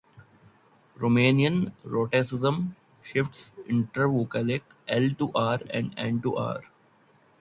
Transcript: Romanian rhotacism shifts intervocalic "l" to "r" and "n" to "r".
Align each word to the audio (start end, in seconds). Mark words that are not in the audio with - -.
Romanian 0.97 1.73
rhotacism 1.85 2.75
shifts 3.03 3.51
intervocalic 3.69 4.63
"l" 4.87 5.11
to 5.13 5.29
"r" 5.35 5.59
and 5.69 5.93
"n" 5.95 6.19
to 6.23 6.35
"r". 6.35 6.63